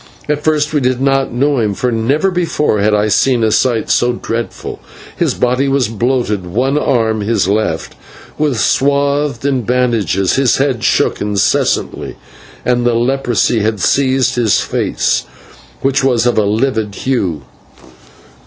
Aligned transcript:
At 0.27 0.43
first 0.43 0.73
we 0.73 0.79
did 0.79 0.99
not 0.99 1.31
know 1.31 1.59
him, 1.59 1.75
for 1.75 1.91
never 1.91 2.31
before 2.31 2.79
had 2.79 2.91
I 2.95 3.07
seen 3.07 3.43
a 3.43 3.51
sight 3.51 3.91
so 3.91 4.13
dreadful. 4.13 4.79
His 5.15 5.35
body 5.35 5.67
was 5.67 5.89
bloated; 5.89 6.43
one 6.43 6.75
arm 6.75 7.21
his 7.21 7.47
left 7.47 7.93
was 8.39 8.63
swathed 8.65 9.45
in 9.45 9.61
bandages; 9.61 10.37
his 10.37 10.57
head 10.57 10.83
shook 10.83 11.21
incessantly; 11.21 12.15
and 12.65 12.83
the 12.83 12.95
leprosy 12.95 13.59
had 13.59 13.79
seized 13.79 14.37
his 14.37 14.59
face, 14.59 15.25
which 15.81 16.03
was 16.03 16.25
of 16.25 16.35
a 16.35 16.45
livid 16.45 16.95
hue. 16.95 17.43